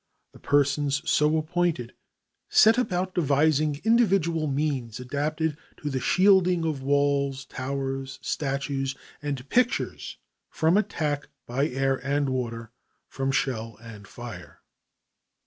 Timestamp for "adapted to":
4.99-5.91